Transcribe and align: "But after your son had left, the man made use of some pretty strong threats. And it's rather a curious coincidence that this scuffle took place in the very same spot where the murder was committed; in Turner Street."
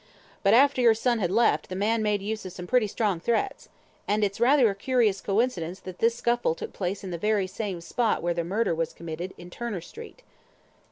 "But 0.41 0.55
after 0.55 0.81
your 0.81 0.95
son 0.95 1.19
had 1.19 1.29
left, 1.29 1.69
the 1.69 1.75
man 1.75 2.01
made 2.01 2.23
use 2.23 2.43
of 2.43 2.51
some 2.53 2.65
pretty 2.65 2.87
strong 2.87 3.19
threats. 3.19 3.69
And 4.07 4.23
it's 4.23 4.39
rather 4.39 4.67
a 4.71 4.73
curious 4.73 5.21
coincidence 5.21 5.79
that 5.81 5.99
this 5.99 6.15
scuffle 6.15 6.55
took 6.55 6.73
place 6.73 7.03
in 7.03 7.11
the 7.11 7.19
very 7.19 7.45
same 7.45 7.81
spot 7.81 8.23
where 8.23 8.33
the 8.33 8.43
murder 8.43 8.73
was 8.73 8.93
committed; 8.93 9.35
in 9.37 9.51
Turner 9.51 9.79
Street." 9.79 10.23